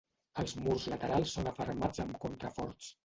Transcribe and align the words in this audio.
Els 0.43 0.53
murs 0.61 0.87
laterals 0.93 1.33
són 1.37 1.49
afermats 1.51 2.03
amb 2.07 2.19
contraforts. 2.25 2.91